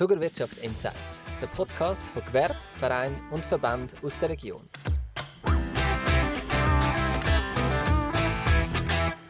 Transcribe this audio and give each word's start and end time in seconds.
Zuckerwirtschaftsinsights, 0.00 1.22
der 1.42 1.46
Podcast 1.48 2.06
von 2.06 2.24
Gewerbe, 2.24 2.56
Verein 2.72 3.14
und 3.30 3.44
Verband 3.44 3.94
aus 4.02 4.18
der 4.18 4.30
Region. 4.30 4.62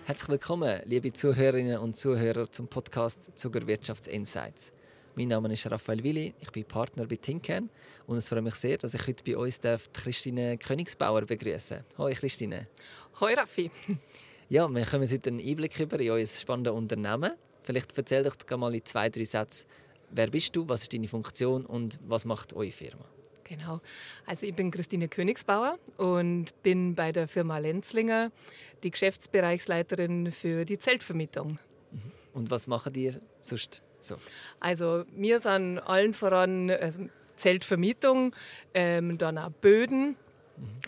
Herzlich 0.05 0.29
willkommen, 0.29 0.81
liebe 0.85 1.13
Zuhörerinnen 1.13 1.79
und 1.79 1.97
Zuhörer 1.97 2.53
zum 2.53 2.69
Podcast 2.69 3.37
Zuckerwirtschaftsinsights. 3.37 4.71
Mein 5.17 5.27
Name 5.27 5.53
ist 5.53 5.69
Raphael 5.69 6.05
Willi, 6.05 6.35
ich 6.39 6.53
bin 6.53 6.65
Partner 6.65 7.05
bei 7.05 7.17
Tinkern 7.17 7.69
und 8.07 8.19
es 8.19 8.29
freut 8.29 8.45
mich 8.45 8.55
sehr, 8.55 8.79
dass 8.79 8.95
ich 8.95 9.05
heute 9.09 9.25
bei 9.25 9.37
uns 9.37 9.59
darf 9.59 9.93
Christine 9.93 10.57
Königsbauer 10.57 11.23
begrüßen. 11.23 11.83
Hallo 11.99 12.15
Christine. 12.15 12.69
Hallo 13.21 13.35
Raffi. 13.37 13.73
Ja, 14.49 14.69
wir 14.69 14.87
kommen 14.87 15.11
heute 15.11 15.31
einen 15.31 15.41
Einblick 15.41 15.81
über 15.81 15.99
in 15.99 16.11
euer 16.11 16.27
spannendes 16.27 16.73
Unternehmen. 16.73 17.33
Vielleicht 17.65 17.99
erzähl 17.99 18.23
doch 18.23 18.57
mal 18.57 18.73
in 18.73 18.85
zwei, 18.85 19.09
drei 19.09 19.25
Sätzen, 19.25 19.67
wer 20.11 20.29
bist 20.29 20.57
du, 20.57 20.69
was 20.69 20.83
ist 20.83 20.93
deine 20.93 21.09
Funktion 21.09 21.67
und 21.67 21.99
was 22.07 22.25
macht 22.25 22.53
eure 22.53 22.71
Firma? 22.71 23.05
Genau. 23.45 23.81
Also 24.27 24.47
ich 24.47 24.55
bin 24.55 24.71
Christine 24.71 25.09
Königsbauer 25.09 25.79
und 25.97 26.63
bin 26.63 26.95
bei 26.95 27.11
der 27.11 27.27
Firma 27.27 27.59
Lenzlinger 27.59 28.31
die 28.85 28.93
Geschäftsbereichsleiterin 28.93 30.31
für 30.31 30.65
die 30.65 30.79
Zeltvermietung. 30.79 31.59
Mhm. 31.91 31.99
Und 32.33 32.51
was 32.51 32.69
machen 32.69 32.95
ihr 32.95 33.21
sonst 33.41 33.83
so? 34.01 34.17
Also 34.61 35.05
wir 35.17 35.41
sind 35.41 35.81
allen 35.81 36.15
voran 36.15 36.71
also 36.71 37.01
Zeltvermietung, 37.37 38.37
ähm, 38.73 39.19
dann 39.19 39.37
auch 39.37 39.51
Böden, 39.51 40.15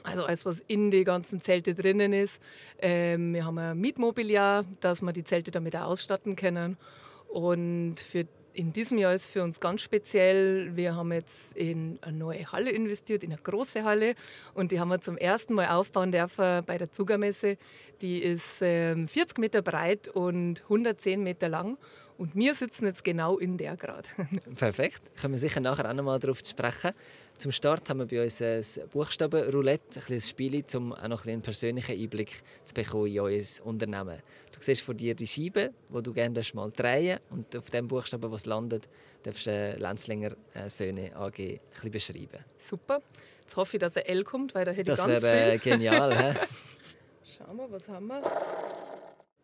also 0.05 0.25
alles, 0.25 0.45
was 0.45 0.62
in 0.67 0.91
die 0.91 1.05
ganzen 1.05 1.41
Zelte 1.41 1.75
drinnen 1.75 2.12
ist. 2.12 2.41
Ähm, 2.79 3.34
wir 3.34 3.45
haben 3.45 3.59
ein 3.59 3.79
Mietmobiliar, 3.79 4.65
dass 4.81 5.03
wir 5.03 5.12
die 5.12 5.25
Zelte 5.25 5.51
damit 5.51 5.75
auch 5.77 5.87
ausstatten 5.87 6.37
können. 6.37 6.77
Und 7.29 7.98
für 7.98 8.27
in 8.55 8.73
diesem 8.73 8.98
Jahr 8.98 9.15
ist 9.15 9.27
für 9.27 9.42
uns 9.42 9.61
ganz 9.61 9.83
speziell, 9.83 10.77
wir 10.77 10.95
haben 10.95 11.12
jetzt 11.12 11.56
in 11.56 11.98
eine 12.03 12.17
neue 12.17 12.50
Halle 12.53 12.70
investiert, 12.70 13.25
in 13.25 13.33
eine 13.33 13.41
große 13.41 13.84
Halle 13.84 14.14
und 14.55 14.72
die 14.72 14.81
haben 14.81 14.89
wir 14.89 15.00
zum 15.00 15.17
ersten 15.17 15.55
Mal 15.55 15.69
aufbauen 15.69 16.12
dürfen 16.12 16.62
bei 16.67 16.78
der 16.78 16.92
Zugermesse. 16.92 17.56
Die 18.00 18.19
ist 18.19 18.59
40 18.59 18.62
ähm, 18.62 19.09
Meter 19.39 19.62
breit 19.62 20.09
und 20.09 20.62
110 20.62 21.22
Meter 21.22 21.48
lang 21.48 21.78
und 22.19 22.34
wir 22.36 22.55
sitzen 22.55 22.86
jetzt 22.86 23.05
genau 23.05 23.39
in 23.39 23.56
der 23.56 23.77
gerade. 23.77 24.09
Perfekt, 24.56 25.03
können 25.20 25.34
wir 25.34 25.41
sicher 25.41 25.61
nachher 25.61 25.89
auch 25.89 25.94
noch 25.94 26.05
mal 26.05 26.19
darauf 26.19 26.41
sprechen. 26.44 26.92
Zum 27.38 27.50
Start 27.50 27.88
haben 27.91 27.98
wir 27.98 28.06
bei 28.06 28.22
uns 28.22 28.41
ein 28.41 28.88
Buchstabenroulette, 28.91 29.98
ein 29.98 30.05
kleines 30.05 30.28
Spiel, 30.28 30.64
um 30.75 30.92
auch 30.92 31.08
noch 31.08 31.27
einen 31.27 31.42
persönlichen 31.42 32.00
Einblick 32.00 32.42
zu 32.64 32.75
bekommen 32.75 33.06
in 33.06 33.20
euer 33.20 33.42
Unternehmen. 33.64 34.22
Du 34.52 34.61
siehst 34.61 34.83
vor 34.83 34.94
dir 34.94 35.14
die 35.14 35.27
Scheibe, 35.27 35.70
wo 35.88 36.00
du 36.00 36.12
gerne 36.12 36.41
mal 36.55 36.70
drehen 36.70 37.19
und 37.30 37.56
auf 37.56 37.70
dem 37.70 37.88
Buchstaben, 37.88 38.30
was 38.30 38.47
landet, 38.47 38.88
darfst 39.25 39.47
du 39.47 39.50
äh, 39.50 39.77
Lenzlinger 39.77 40.36
äh, 40.55 40.69
Söhne 40.69 41.14
AG 41.16 41.38
ein 41.41 41.60
bisschen 41.72 41.91
beschreiben. 41.91 42.44
Super. 42.58 43.03
Jetzt 43.41 43.56
hoffe 43.56 43.77
ich, 43.77 43.80
dass 43.80 43.97
ein 43.97 44.06
L 44.06 44.22
kommt, 44.22 44.55
weil 44.55 44.64
da 44.64 44.70
hätte 44.70 44.92
das 44.92 45.00
ich 45.00 45.06
ganz 45.06 45.22
wäre, 45.22 45.58
viel. 45.58 45.72
Äh, 45.72 45.77
genial. 45.77 46.36
Schauen 47.25 47.56
wir, 47.56 47.70
was 47.70 47.88
haben 47.88 48.06
wir? 48.06 48.22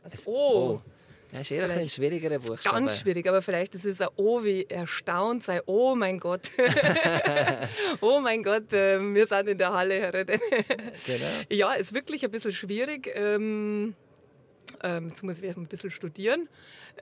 Also, 0.05 0.31
oh. 0.31 0.81
oh. 0.85 0.91
Ja, 1.33 1.41
ist 1.41 1.51
eher 1.51 1.69
ein 1.69 1.89
schwierigerer 1.89 2.39
Buchstabe. 2.39 2.75
Ganz 2.75 3.01
schwierig, 3.01 3.29
aber 3.29 3.43
vielleicht 3.43 3.75
ist 3.75 3.85
es 3.85 4.01
ein 4.01 4.09
O 4.17 4.43
wie 4.43 4.65
erstaunt 4.65 5.45
sei. 5.45 5.61
Oh 5.67 5.95
mein 5.95 6.19
Gott. 6.19 6.51
oh 8.01 8.21
mein 8.21 8.43
Gott, 8.43 8.73
äh, 8.73 8.99
wir 8.99 9.27
sind 9.27 9.49
in 9.49 9.59
der 9.59 9.73
Halle. 9.73 10.01
Herr 10.01 10.25
genau. 10.25 10.39
Ja, 11.51 11.75
ist 11.75 11.95
wirklich 11.95 12.25
ein 12.25 12.31
bisschen 12.31 12.53
schwierig. 12.53 13.11
Ähm, 13.15 13.95
ähm, 14.83 15.09
jetzt 15.09 15.23
muss 15.23 15.39
ich 15.41 15.55
ein 15.55 15.67
bisschen 15.67 15.91
studieren. 15.91 16.49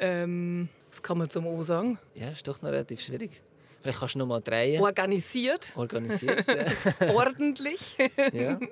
Ähm, 0.01 0.69
was 0.91 1.03
kann 1.03 1.19
man 1.19 1.31
zum 1.31 1.47
O 1.47 1.63
sagen? 1.63 1.99
Ja, 2.15 2.29
ist 2.29 2.49
doch 2.49 2.61
noch 2.63 2.71
relativ 2.71 3.01
schwierig. 3.01 3.43
Vielleicht 3.81 4.01
kannst 4.01 4.17
du 4.17 4.19
noch 4.19 4.27
mal 4.27 4.41
drehen. 4.41 4.83
Organisiert. 4.83 5.73
Organisiert. 5.77 6.45
Ja. 7.01 7.13
Ordentlich. 7.15 7.97
ja. 8.33 8.59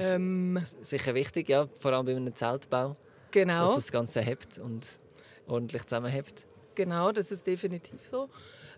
Ähm, 0.00 0.62
Sicher 0.80 1.12
wichtig, 1.12 1.48
ja, 1.48 1.66
vor 1.80 1.92
allem 1.92 2.06
bei 2.06 2.14
einem 2.14 2.32
Zeltbau. 2.32 2.96
Genau. 3.30 3.66
Dass 3.66 3.74
das 3.74 3.92
Ganze 3.92 4.20
hebt 4.20 4.58
und 4.58 4.98
ordentlich 5.46 5.86
zusammenhebt. 5.86 6.44
Genau, 6.74 7.12
das 7.12 7.30
ist 7.30 7.46
definitiv 7.46 8.00
so. 8.10 8.28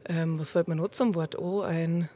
Ähm, 0.06 0.38
was 0.38 0.50
fällt 0.50 0.68
mir 0.68 0.76
noch 0.76 0.88
zum 0.88 1.14
Wort 1.14 1.38
O 1.38 1.60
ein? 1.60 2.08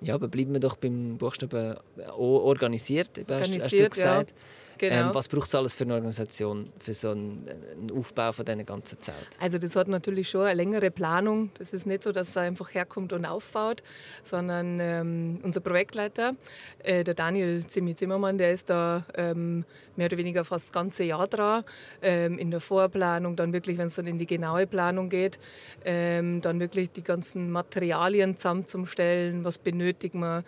Ja, 0.00 0.14
aber 0.14 0.28
bleiben 0.28 0.52
wir 0.52 0.60
doch 0.60 0.76
beim 0.76 1.18
Buchstaben 1.18 1.76
O 2.16 2.38
organisiert, 2.38 3.18
organisiert 3.18 3.62
hast 3.62 3.72
du 3.72 3.88
gesagt. 3.90 4.30
Ja. 4.30 4.36
Genau. 4.82 5.10
Ähm, 5.10 5.14
was 5.14 5.28
braucht 5.28 5.46
es 5.46 5.54
alles 5.54 5.74
für 5.74 5.84
eine 5.84 5.94
Organisation, 5.94 6.72
für 6.80 6.92
so 6.92 7.10
einen, 7.10 7.48
einen 7.48 7.96
Aufbau 7.96 8.32
von 8.32 8.44
diesen 8.44 8.66
ganzen 8.66 9.00
Zelt? 9.00 9.16
Also 9.38 9.56
das 9.58 9.76
hat 9.76 9.86
natürlich 9.86 10.28
schon 10.28 10.40
eine 10.40 10.54
längere 10.54 10.90
Planung. 10.90 11.52
Das 11.58 11.72
ist 11.72 11.86
nicht 11.86 12.02
so, 12.02 12.10
dass 12.10 12.34
er 12.34 12.42
einfach 12.42 12.74
herkommt 12.74 13.12
und 13.12 13.24
aufbaut, 13.24 13.84
sondern 14.24 14.80
ähm, 14.80 15.38
unser 15.44 15.60
Projektleiter, 15.60 16.34
äh, 16.82 17.04
der 17.04 17.14
Daniel 17.14 17.64
Zimmi 17.68 17.94
Zimmermann, 17.94 18.38
der 18.38 18.54
ist 18.54 18.70
da 18.70 19.06
ähm, 19.14 19.64
mehr 19.94 20.06
oder 20.06 20.16
weniger 20.16 20.44
fast 20.44 20.66
das 20.66 20.72
ganze 20.72 21.04
Jahr 21.04 21.28
dran, 21.28 21.62
ähm, 22.02 22.36
in 22.38 22.50
der 22.50 22.60
Vorplanung, 22.60 23.36
dann 23.36 23.52
wirklich, 23.52 23.78
wenn 23.78 23.86
es 23.86 23.94
dann 23.94 24.08
in 24.08 24.18
die 24.18 24.26
genaue 24.26 24.66
Planung 24.66 25.10
geht, 25.10 25.38
ähm, 25.84 26.40
dann 26.40 26.58
wirklich 26.58 26.90
die 26.90 27.04
ganzen 27.04 27.52
Materialien 27.52 28.36
zusammenzustellen, 28.36 29.44
was 29.44 29.58
benötigt 29.58 30.16
man 30.16 30.42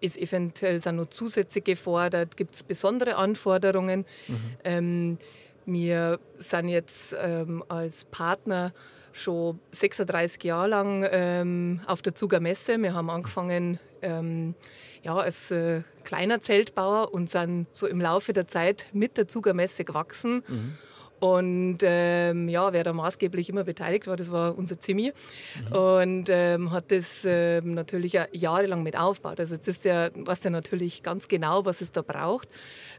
ist 0.00 0.16
eventuell 0.16 0.80
sind 0.80 0.96
noch 0.96 1.08
zusätzlich 1.10 1.64
gefordert, 1.64 2.36
gibt 2.36 2.54
es 2.54 2.62
besondere 2.62 3.16
Anforderungen. 3.16 4.04
Mhm. 4.26 4.36
Ähm, 4.64 5.18
wir 5.66 6.18
sind 6.38 6.68
jetzt 6.68 7.14
ähm, 7.20 7.62
als 7.68 8.04
Partner 8.06 8.72
schon 9.12 9.58
36 9.72 10.42
Jahre 10.44 10.68
lang 10.68 11.06
ähm, 11.10 11.80
auf 11.86 12.02
der 12.02 12.14
Zuger 12.14 12.40
Messe. 12.40 12.80
Wir 12.80 12.94
haben 12.94 13.10
angefangen 13.10 13.78
ähm, 14.02 14.54
ja, 15.02 15.16
als 15.16 15.50
äh, 15.50 15.82
kleiner 16.04 16.40
Zeltbauer 16.40 17.12
und 17.12 17.28
sind 17.30 17.66
so 17.72 17.86
im 17.86 18.00
Laufe 18.00 18.32
der 18.32 18.48
Zeit 18.48 18.86
mit 18.92 19.16
der 19.16 19.28
Zuger 19.28 19.54
Messe 19.54 19.84
gewachsen. 19.84 20.42
Mhm. 20.46 20.78
Und 21.20 21.78
ähm, 21.82 22.48
ja, 22.48 22.72
wer 22.72 22.84
da 22.84 22.92
maßgeblich 22.92 23.48
immer 23.48 23.64
beteiligt 23.64 24.06
war, 24.06 24.16
das 24.16 24.30
war 24.30 24.56
unser 24.56 24.78
Zimmi. 24.78 25.12
Mhm. 25.68 25.76
Und 25.76 26.26
ähm, 26.28 26.70
hat 26.70 26.92
das 26.92 27.22
ähm, 27.24 27.74
natürlich 27.74 28.18
jahrelang 28.32 28.82
mit 28.82 28.96
aufgebaut. 28.96 29.40
Also 29.40 29.56
jetzt 29.56 29.66
ist 29.66 29.84
der, 29.84 30.12
weiß 30.14 30.40
der 30.40 30.52
natürlich 30.52 31.02
ganz 31.02 31.26
genau, 31.28 31.64
was 31.64 31.80
es 31.80 31.90
da 31.90 32.02
braucht 32.02 32.48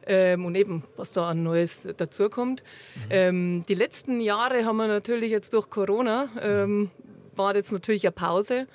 ähm, 0.05 0.45
und 0.45 0.55
eben, 0.55 0.83
was 0.97 1.13
da 1.13 1.29
an 1.29 1.43
Neues 1.43 1.81
dazukommt. 1.95 2.63
Mhm. 2.95 3.01
Ähm, 3.09 3.65
die 3.67 3.73
letzten 3.73 4.19
Jahre 4.19 4.65
haben 4.65 4.77
wir 4.77 4.87
natürlich 4.87 5.31
jetzt 5.31 5.53
durch 5.53 5.69
Corona, 5.69 6.27
ähm, 6.41 6.91
war 7.35 7.55
jetzt 7.55 7.71
natürlich 7.71 8.05
eine 8.05 8.11
Pause. 8.11 8.67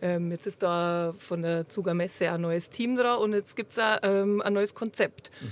Mhm. 0.00 0.30
jetzt 0.30 0.46
ist 0.46 0.62
da 0.62 1.12
von 1.18 1.42
der 1.42 1.68
Zuger 1.68 1.94
Messe 1.94 2.30
ein 2.30 2.40
neues 2.40 2.70
Team 2.70 2.96
dran 2.96 3.18
und 3.18 3.32
jetzt 3.32 3.56
gibt 3.56 3.72
es 3.72 3.78
ein 3.78 4.52
neues 4.52 4.74
Konzept. 4.74 5.32
Mhm. 5.40 5.46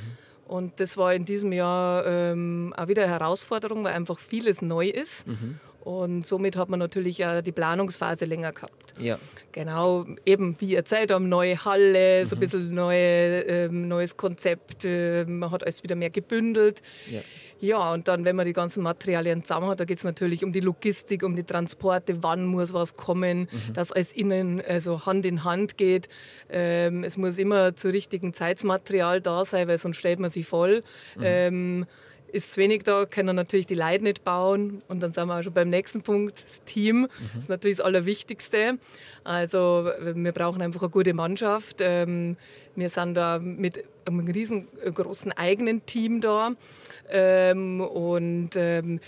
Und 0.51 0.81
das 0.81 0.97
war 0.97 1.15
in 1.15 1.25
diesem 1.25 1.53
Jahr 1.53 2.05
ähm, 2.05 2.75
auch 2.77 2.89
wieder 2.89 3.05
eine 3.05 3.13
Herausforderung, 3.13 3.85
weil 3.85 3.95
einfach 3.95 4.19
vieles 4.19 4.63
neu 4.63 4.89
ist. 4.89 5.25
Mhm. 5.25 5.61
Und 5.85 6.27
somit 6.27 6.57
hat 6.57 6.69
man 6.69 6.81
natürlich 6.81 7.25
auch 7.25 7.41
die 7.41 7.53
Planungsphase 7.53 8.25
länger 8.25 8.53
gehabt. 8.53 8.93
Ja. 8.99 9.21
Genau, 9.53 10.07
eben 10.27 10.57
wie 10.59 10.75
erzählt 10.75 11.13
haben, 11.13 11.29
neue 11.29 11.65
Halle, 11.65 12.25
mhm. 12.25 12.27
so 12.29 12.35
ein 12.35 12.41
bisschen 12.41 12.75
neue, 12.75 13.43
ähm, 13.43 13.87
neues 13.87 14.17
Konzept. 14.17 14.85
Äh, 14.85 15.25
man 15.25 15.53
hat 15.53 15.63
alles 15.63 15.85
wieder 15.85 15.95
mehr 15.95 16.11
gebündelt. 16.11 16.83
Ja. 17.09 17.21
Ja, 17.61 17.93
und 17.93 18.09
dann, 18.09 18.25
wenn 18.25 18.37
man 18.37 18.47
die 18.47 18.53
ganzen 18.53 18.83
Materialien 18.83 19.43
zusammen 19.43 19.69
hat, 19.69 19.81
da 19.81 19.85
geht 19.85 19.99
es 19.99 20.05
natürlich 20.05 20.45
um 20.45 20.53
die 20.53 20.61
Logistik, 20.61 21.23
um 21.23 21.37
die 21.37 21.45
Transporte, 21.45 22.23
wann 22.23 22.47
muss 22.47 22.73
was 22.73 22.97
kommen, 22.97 23.41
mhm. 23.41 23.73
dass 23.75 23.93
alles 23.93 24.13
innen, 24.13 24.63
also 24.67 25.05
Hand 25.05 25.27
in 25.27 25.45
Hand 25.45 25.77
geht. 25.77 26.09
Ähm, 26.49 27.05
es 27.05 27.17
muss 27.17 27.37
immer 27.39 27.77
zur 27.77 27.93
richtigen 27.93 28.33
Zeitmaterial 28.33 29.21
da 29.21 29.45
sein, 29.45 29.69
weil 29.69 29.79
sonst 29.79 29.99
stellt 29.99 30.21
man 30.21 30.31
sich 30.31 30.47
voll. 30.47 30.83
Mhm. 31.17 31.23
Ähm, 31.23 31.87
ist 32.33 32.57
wenig 32.57 32.85
da, 32.85 33.07
können 33.07 33.37
natürlich 33.37 33.67
die 33.67 33.75
Leute 33.75 34.05
nicht 34.05 34.25
bauen. 34.25 34.83
Und 34.89 35.01
dann 35.01 35.13
sind 35.13 35.27
wir 35.27 35.39
auch 35.39 35.43
schon 35.43 35.53
beim 35.53 35.69
nächsten 35.69 36.03
Punkt, 36.03 36.45
das 36.47 36.63
Team. 36.65 37.03
Mhm. 37.03 37.09
Das 37.35 37.43
ist 37.43 37.49
natürlich 37.49 37.77
das 37.79 37.87
Allerwichtigste. 37.87 38.79
Also 39.25 39.91
wir 40.01 40.33
brauchen 40.33 40.63
einfach 40.63 40.83
eine 40.83 40.91
gute 40.91 41.13
Mannschaft. 41.13 41.79
Ähm, 41.81 42.37
wir 42.77 42.89
sind 42.89 43.15
da 43.15 43.39
mit 43.39 43.85
einem 44.19 44.29
riesengroßen 44.29 45.33
eigenen 45.33 45.87
Team 45.87 46.21
da. 46.21 46.53
Ähm, 47.11 47.81
und 47.81 48.51
ähm, 48.57 49.01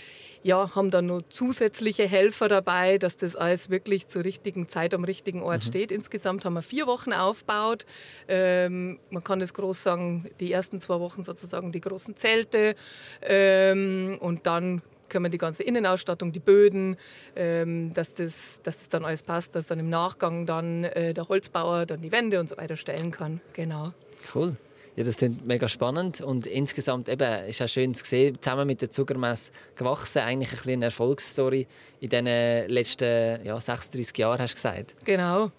ja, 0.43 0.75
haben 0.75 0.91
dann 0.91 1.05
noch 1.07 1.21
zusätzliche 1.29 2.05
Helfer 2.05 2.49
dabei, 2.49 2.97
dass 2.97 3.15
das 3.17 3.35
alles 3.35 3.69
wirklich 3.69 4.07
zur 4.07 4.25
richtigen 4.25 4.67
Zeit 4.67 4.93
am 4.93 5.05
richtigen 5.05 5.41
Ort 5.41 5.63
mhm. 5.63 5.67
steht. 5.67 5.91
Insgesamt 5.91 6.45
haben 6.45 6.53
wir 6.53 6.61
vier 6.61 6.85
Wochen 6.85 7.13
aufgebaut. 7.13 7.85
Ähm, 8.27 8.99
man 9.09 9.23
kann 9.23 9.39
es 9.41 9.53
groß 9.53 9.81
sagen, 9.81 10.29
die 10.39 10.51
ersten 10.51 10.81
zwei 10.81 10.99
Wochen 10.99 11.23
sozusagen 11.23 11.71
die 11.71 11.81
großen 11.81 12.17
Zelte 12.17 12.75
ähm, 13.21 14.17
und 14.19 14.45
dann 14.45 14.81
können 15.09 15.25
wir 15.25 15.29
die 15.29 15.37
ganze 15.37 15.63
Innenausstattung, 15.63 16.31
die 16.31 16.39
Böden, 16.39 16.97
ähm, 17.35 17.93
dass, 17.93 18.15
das, 18.15 18.61
dass 18.63 18.79
das 18.79 18.89
dann 18.89 19.05
alles 19.05 19.21
passt, 19.21 19.55
dass 19.55 19.67
dann 19.67 19.79
im 19.79 19.89
Nachgang 19.89 20.45
dann 20.45 20.85
äh, 20.85 21.13
der 21.13 21.29
Holzbauer 21.29 21.85
dann 21.85 22.01
die 22.01 22.11
Wände 22.11 22.39
und 22.39 22.49
so 22.49 22.57
weiter 22.57 22.77
stellen 22.77 23.11
kann. 23.11 23.39
Genau. 23.53 23.93
Cool. 24.33 24.55
Ja, 24.95 25.03
das 25.03 25.17
klingt 25.17 25.45
mega 25.45 25.67
spannend 25.67 26.21
und 26.21 26.45
insgesamt 26.45 27.09
eben 27.09 27.47
ist 27.47 27.61
auch 27.61 27.67
schön 27.67 27.95
zu 27.95 28.05
sehen, 28.05 28.37
zusammen 28.39 28.67
mit 28.67 28.81
der 28.81 28.91
Zuckermesse 28.91 29.51
gewachsen, 29.75 30.19
eigentlich 30.19 30.49
ein 30.49 30.55
bisschen 30.57 30.73
eine 30.73 30.85
Erfolgsstory 30.85 31.67
in 31.99 32.09
den 32.09 32.69
letzten 32.69 33.43
ja, 33.43 33.59
36 33.59 34.15
Jahren, 34.17 34.39
hast 34.39 34.51
du 34.51 34.55
gesagt. 34.55 34.95
Genau. 35.03 35.51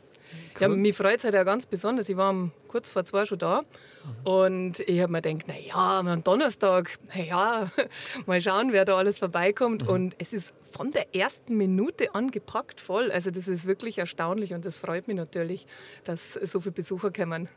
Cool. 0.57 0.61
Ja, 0.61 0.69
mich 0.69 0.97
freut 0.97 1.19
es 1.19 1.25
halt 1.25 1.35
auch 1.35 1.45
ganz 1.45 1.67
besonders. 1.67 2.09
Ich 2.09 2.17
war 2.17 2.51
kurz 2.69 2.91
vor 2.91 3.05
zwei 3.05 3.27
schon 3.27 3.39
da 3.39 3.63
mhm. 3.63 4.27
und 4.27 4.81
ich 4.81 5.01
habe 5.01 5.11
mir 5.11 5.21
gedacht, 5.21 5.49
naja, 5.49 6.01
am 6.01 6.23
Donnerstag, 6.23 6.97
naja, 7.15 7.71
mal 8.27 8.41
schauen, 8.41 8.73
wer 8.73 8.85
da 8.85 8.97
alles 8.97 9.19
vorbeikommt. 9.19 9.83
Mhm. 9.83 9.89
Und 9.89 10.17
es 10.19 10.33
ist 10.33 10.55
von 10.71 10.93
der 10.93 11.15
ersten 11.15 11.57
Minute 11.57 12.15
an 12.15 12.31
gepackt 12.31 12.81
voll. 12.81 13.11
Also 13.11 13.33
das 13.33 13.49
ist 13.49 13.67
wirklich 13.67 13.99
erstaunlich 13.99 14.55
und 14.55 14.65
das 14.65 14.79
freut 14.79 15.09
mich 15.09 15.17
natürlich, 15.17 15.67
dass 16.05 16.35
so 16.35 16.61
viele 16.61 16.73
Besucher 16.73 17.11
kommen. 17.11 17.49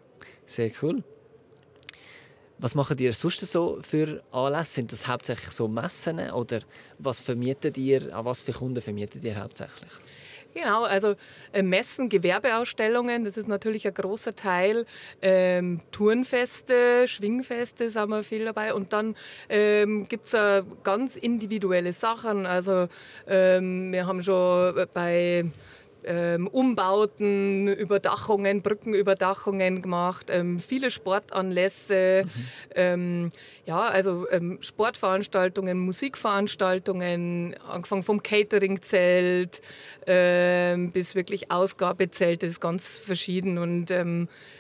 Sehr 0.48 0.72
cool. 0.82 1.04
Was 2.60 2.74
machen 2.74 2.98
ihr 2.98 3.14
sonst 3.14 3.40
so 3.46 3.80
für 3.84 4.24
Anlässe? 4.32 4.74
Sind 4.74 4.92
das 4.92 5.08
hauptsächlich 5.08 5.52
so 5.52 5.68
Messen 5.68 6.20
oder 6.32 6.62
was 6.98 7.20
vermietet 7.20 7.78
ihr, 7.78 8.16
an 8.16 8.26
was 8.26 8.42
für 8.42 8.52
Kunden 8.52 8.82
vermietet 8.82 9.24
ihr 9.24 9.40
hauptsächlich? 9.40 9.92
Genau, 10.56 10.86
also 10.86 11.14
äh, 11.54 11.62
Messen, 11.62 12.10
Gewerbeausstellungen, 12.10 13.26
das 13.26 13.38
ist 13.38 13.48
natürlich 13.48 13.86
ein 13.86 13.94
großer 13.94 14.36
Teil. 14.36 14.88
Ähm, 15.22 15.82
Turnfeste, 15.92 17.08
Schwingfeste 17.08 17.92
sind 17.92 18.10
wir 18.10 18.24
viel 18.24 18.46
dabei. 18.46 18.74
Und 18.74 18.92
dann 18.92 19.16
ähm, 19.50 20.08
gibt 20.08 20.26
es 20.26 20.34
äh, 20.34 20.64
ganz 20.84 21.16
individuelle 21.16 21.94
Sachen. 21.94 22.48
Also 22.48 22.88
ähm, 23.28 23.92
wir 23.92 24.08
haben 24.08 24.24
schon 24.24 24.88
bei 24.96 25.46
ähm, 26.04 26.48
Umbauten, 26.48 27.68
Überdachungen, 27.68 28.62
Brückenüberdachungen 28.62 29.82
gemacht, 29.82 30.28
ähm, 30.30 30.60
viele 30.60 30.92
Sportanlässe, 30.92 32.24
mhm. 32.26 32.30
ähm, 32.76 33.30
ja, 33.66 33.82
also 33.82 34.26
Sportveranstaltungen, 34.62 35.78
Musikveranstaltungen, 35.80 37.56
angefangen 37.68 38.04
vom 38.04 38.24
Cateringzelt 38.24 39.62
bis 40.06 41.16
wirklich 41.16 41.52
Ausgabezelte, 41.52 42.46
das 42.46 42.52
ist 42.52 42.62
ganz 42.62 42.98
verschieden 42.98 43.58
und 43.58 43.92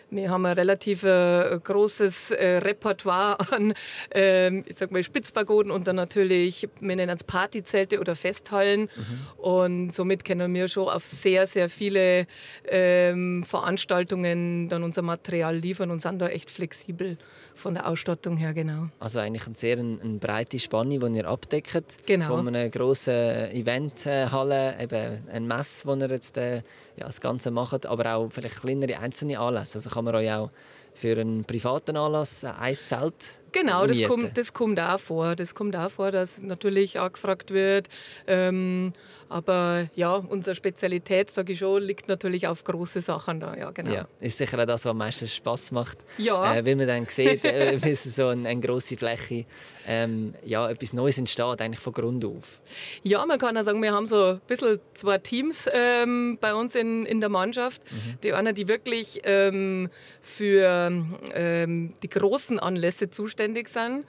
wir 0.09 0.30
haben 0.30 0.45
ein 0.45 0.54
relativ 0.54 1.04
äh, 1.04 1.59
großes 1.63 2.31
äh, 2.31 2.57
Repertoire 2.57 3.38
an, 3.51 3.74
äh, 4.13 4.59
ich 4.59 4.77
sag 4.77 4.92
mal, 4.92 5.04
Spitzpagoden 5.04 5.71
und 5.71 5.88
dann 5.88 5.95
natürlich, 5.95 6.68
wir 6.80 6.95
nennen 6.95 7.15
es 7.15 7.24
Partyzelte 7.24 8.00
oder 8.00 8.15
Festhallen. 8.15 8.81
Mhm. 8.81 9.42
Und 9.42 9.95
somit 9.95 10.24
können 10.24 10.54
wir 10.54 10.68
schon 10.68 10.88
auf 10.88 11.06
sehr, 11.06 11.48
sehr 11.48 11.69
viele 11.69 12.27
ähm, 12.68 13.44
Veranstaltungen 13.44 14.69
dann 14.69 14.83
unser 14.83 15.01
Material 15.01 15.57
liefern 15.57 15.92
und 15.92 16.01
sind 16.01 16.19
da 16.19 16.27
echt 16.27 16.51
flexibel 16.51 17.18
von 17.57 17.74
der 17.74 17.88
Ausstattung 17.88 18.38
her, 18.38 18.54
genau. 18.54 18.89
Also 19.00 19.19
eigentlich 19.19 19.48
eine 19.48 19.56
sehr 19.56 19.77
eine, 19.77 20.00
eine 20.01 20.19
breite 20.19 20.59
Spanne, 20.59 21.00
die 21.00 21.18
ihr 21.18 21.27
abdeckt. 21.27 22.06
Genau. 22.06 22.27
Von 22.27 22.48
einer 22.48 22.69
grossen 22.69 23.51
Eventhalle, 23.51 24.75
eben 24.80 25.27
ein 25.30 25.48
Mess, 25.48 25.86
wo 25.86 25.95
ihr 25.95 26.09
jetzt 26.09 26.38
äh, 26.38 26.62
ja, 26.97 27.05
das 27.05 27.21
Ganze 27.21 27.51
macht, 27.51 27.85
aber 27.85 28.15
auch 28.15 28.29
vielleicht 28.29 28.61
kleinere 28.61 28.99
einzelne 28.99 29.39
Anlässe. 29.39 29.77
Also 29.77 29.89
kann 29.89 30.05
man 30.05 30.15
euch 30.15 30.31
auch 30.31 30.49
für 30.94 31.19
einen 31.19 31.45
privaten 31.45 31.95
Anlass 31.95 32.44
ein 32.44 32.73
Zelt 32.75 33.39
Genau, 33.51 33.88
das 33.88 34.03
kommt, 34.03 34.38
das 34.38 34.53
kommt 34.53 34.79
auch 34.79 34.99
vor. 34.99 35.35
Das 35.35 35.55
kommt 35.55 35.75
auch 35.75 35.89
vor, 35.89 36.11
dass 36.11 36.41
natürlich 36.41 36.99
angefragt 36.99 37.51
wird. 37.51 37.88
Ähm, 38.27 38.94
aber 39.29 39.89
ja, 39.95 40.15
unsere 40.15 40.55
Spezialität, 40.55 41.29
sage 41.29 41.53
ich 41.53 41.59
schon, 41.59 41.83
liegt 41.83 42.07
natürlich 42.07 42.47
auf 42.47 42.63
große 42.63 43.01
Sachen 43.01 43.39
da. 43.39 43.55
Ja, 43.55 43.71
genau. 43.71 43.91
Ja, 43.91 44.07
ist 44.19 44.38
sicher 44.38 44.59
auch 44.59 44.65
das, 44.65 44.85
was 44.85 44.91
am 44.91 44.97
meisten 44.97 45.27
Spaß 45.27 45.71
macht. 45.71 45.97
Ja. 46.17 46.55
Äh, 46.55 46.65
weil 46.65 46.75
man 46.75 46.88
dann 46.88 47.05
sieht, 47.07 47.44
äh, 47.44 47.77
wie 47.83 47.95
so 47.95 48.27
eine, 48.27 48.47
eine 48.47 48.61
grosse 48.61 48.95
Fläche 48.95 49.45
ähm, 49.88 50.33
ja, 50.45 50.69
etwas 50.69 50.94
Neues 50.94 51.17
entsteht, 51.17 51.61
eigentlich 51.61 51.79
von 51.79 51.94
Grund 51.94 52.25
auf. 52.25 52.59
Ja, 53.03 53.25
man 53.25 53.39
kann 53.39 53.57
auch 53.57 53.63
sagen, 53.63 53.81
wir 53.81 53.94
haben 53.94 54.07
so 54.07 54.23
ein 54.23 54.41
bisschen 54.47 54.79
zwei 54.94 55.17
Teams 55.17 55.69
ähm, 55.73 56.38
bei 56.41 56.53
uns 56.53 56.75
in, 56.75 57.05
in 57.05 57.21
der 57.21 57.29
Mannschaft. 57.29 57.81
Mhm. 57.91 58.17
Die 58.23 58.33
eine, 58.33 58.53
die 58.53 58.67
wirklich 58.67 59.21
ähm, 59.23 59.89
für 60.21 60.91
ähm, 61.33 61.94
die 62.03 62.09
großen 62.09 62.59
Anlässe 62.59 63.09
zuständig 63.09 63.36
sind. 63.37 64.05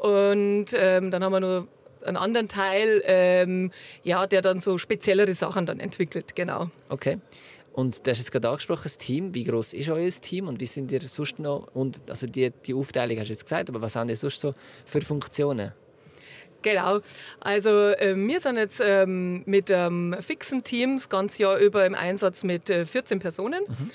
Und 0.00 0.66
ähm, 0.74 1.10
dann 1.10 1.22
haben 1.22 1.32
wir 1.32 1.40
noch 1.40 1.66
einen 2.04 2.16
anderen 2.16 2.48
Teil, 2.48 3.02
ähm, 3.06 3.70
ja, 4.02 4.26
der 4.26 4.42
dann 4.42 4.60
so 4.60 4.78
speziellere 4.78 5.34
Sachen 5.34 5.66
dann 5.66 5.78
entwickelt, 5.80 6.34
genau. 6.34 6.70
Okay. 6.88 7.18
Und 7.72 8.06
das 8.06 8.20
ist 8.20 8.30
gerade 8.30 8.48
angesprochen, 8.50 8.82
das 8.84 8.98
Team. 8.98 9.34
Wie 9.34 9.44
groß 9.44 9.72
ist 9.72 9.88
euer 9.88 10.10
Team 10.10 10.48
und 10.48 10.60
wie 10.60 10.66
sind 10.66 10.92
ihr 10.92 11.00
sonst 11.08 11.38
noch? 11.38 11.68
Und 11.74 12.02
also 12.08 12.26
die, 12.26 12.50
die 12.50 12.74
Aufteilung 12.74 13.16
hast 13.18 13.28
du 13.28 13.32
jetzt 13.32 13.44
gesagt, 13.44 13.70
aber 13.70 13.80
was 13.80 13.96
haben 13.96 14.10
ihr 14.10 14.16
sonst 14.16 14.40
so 14.40 14.52
für 14.84 15.00
Funktionen? 15.00 15.72
Genau. 16.60 17.00
Also 17.40 17.70
äh, 17.70 18.14
wir 18.14 18.40
sind 18.40 18.56
jetzt 18.56 18.80
ähm, 18.84 19.42
mit 19.46 19.70
ähm, 19.70 20.14
fixen 20.20 20.62
Team 20.62 20.96
das 20.96 21.08
ganze 21.08 21.42
Jahr 21.42 21.56
über 21.58 21.84
im 21.86 21.94
Einsatz 21.94 22.44
mit 22.44 22.70
äh, 22.70 22.84
14 22.84 23.18
Personen. 23.18 23.62
Mhm. 23.66 23.90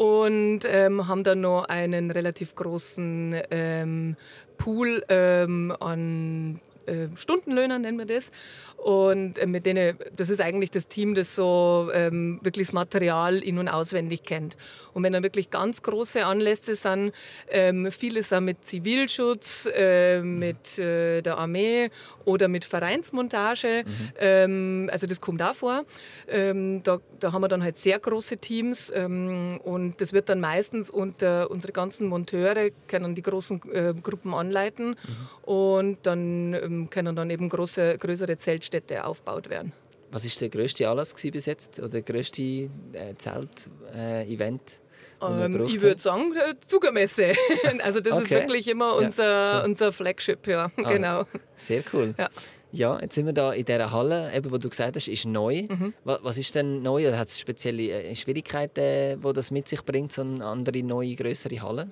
Und 0.00 0.60
ähm, 0.64 1.08
haben 1.08 1.24
dann 1.24 1.42
noch 1.42 1.64
einen 1.64 2.10
relativ 2.10 2.54
großen 2.54 3.36
ähm, 3.50 4.16
Pool 4.56 5.04
ähm, 5.10 5.76
an 5.78 6.58
äh, 6.86 7.08
Stundenlöhnern, 7.16 7.82
nennen 7.82 7.98
wir 7.98 8.06
das. 8.06 8.30
Und 8.78 9.36
äh, 9.36 9.46
mit 9.46 9.66
denen, 9.66 9.98
das 10.16 10.30
ist 10.30 10.40
eigentlich 10.40 10.70
das 10.70 10.88
Team, 10.88 11.14
das 11.14 11.34
so 11.34 11.90
ähm, 11.92 12.40
wirklich 12.42 12.68
das 12.68 12.72
Material 12.72 13.38
in- 13.40 13.58
und 13.58 13.68
auswendig 13.68 14.22
kennt. 14.22 14.56
Und 14.94 15.02
wenn 15.02 15.12
dann 15.12 15.22
wirklich 15.22 15.50
ganz 15.50 15.82
große 15.82 16.24
Anlässe 16.24 16.76
sind, 16.76 17.12
ähm, 17.50 17.90
viele 17.90 18.22
sind 18.22 18.46
mit 18.46 18.64
Zivilschutz, 18.64 19.68
äh, 19.74 20.22
mit 20.22 20.78
äh, 20.78 21.20
der 21.20 21.36
Armee 21.36 21.90
oder 22.24 22.48
mit 22.48 22.64
Vereinsmontage, 22.64 23.84
mhm. 23.84 24.12
ähm, 24.18 24.90
also 24.90 25.06
das 25.06 25.20
kommt 25.20 25.42
auch 25.42 25.54
vor. 25.54 25.84
Ähm, 26.26 26.82
da, 26.82 27.00
da 27.20 27.32
haben 27.32 27.42
wir 27.42 27.48
dann 27.48 27.62
halt 27.62 27.76
sehr 27.78 27.98
große 27.98 28.38
Teams 28.38 28.92
ähm, 28.94 29.60
und 29.62 30.00
das 30.00 30.12
wird 30.12 30.28
dann 30.28 30.40
meistens 30.40 30.90
unter 30.90 31.50
unsere 31.50 31.72
ganzen 31.72 32.08
Monteure 32.08 32.70
können 32.88 33.14
die 33.14 33.22
großen 33.22 33.60
äh, 33.72 33.94
Gruppen 34.02 34.34
anleiten 34.34 34.90
mhm. 34.90 34.96
und 35.42 35.98
dann 36.02 36.54
ähm, 36.54 36.90
können 36.90 37.14
dann 37.14 37.30
eben 37.30 37.48
große, 37.48 37.98
größere 37.98 38.38
Zelt 38.38 38.64
Städte 38.64 39.04
aufgebaut 39.04 39.48
werden. 39.48 39.72
Was 40.12 40.24
ist 40.24 40.40
der 40.40 40.48
größte 40.48 40.88
Anlass 40.88 41.14
bis 41.14 41.46
jetzt 41.46 41.78
oder 41.78 41.88
der 41.88 42.02
größte 42.02 42.42
äh, 42.42 42.68
Zelt-Event? 43.16 44.60
Äh, 44.62 44.80
ähm, 45.22 45.64
ich 45.66 45.80
würde 45.80 46.00
sagen, 46.00 46.34
Zugermesse. 46.66 47.34
also 47.82 48.00
das 48.00 48.14
okay. 48.14 48.22
ist 48.22 48.30
wirklich 48.30 48.68
immer 48.68 48.96
unser, 48.96 49.24
ja. 49.24 49.64
unser 49.64 49.92
Flagship, 49.92 50.46
ja, 50.46 50.70
ah, 50.76 50.82
genau. 50.92 51.26
Sehr 51.56 51.84
cool. 51.92 52.14
Ja. 52.18 52.28
Ja, 52.72 53.00
jetzt 53.00 53.16
sind 53.16 53.26
wir 53.26 53.32
da 53.32 53.52
in 53.52 53.64
dieser 53.64 53.90
Halle, 53.90 54.32
eben, 54.34 54.52
wo 54.52 54.58
du 54.58 54.68
gesagt 54.68 54.94
hast, 54.96 55.08
ist 55.08 55.26
neu. 55.26 55.62
Mhm. 55.68 55.92
Was, 56.04 56.20
was, 56.22 56.38
ist 56.38 56.54
denn 56.54 56.82
neu? 56.82 57.08
Oder 57.08 57.18
hat 57.18 57.28
es 57.28 57.38
spezielle 57.38 57.90
äh, 57.90 58.14
Schwierigkeiten, 58.14 59.20
die 59.20 59.32
das 59.32 59.50
mit 59.50 59.66
sich 59.66 59.84
bringt, 59.84 60.12
so 60.12 60.22
eine 60.22 60.44
andere, 60.44 60.82
neue, 60.82 61.14
größere 61.16 61.60
Halle? 61.60 61.88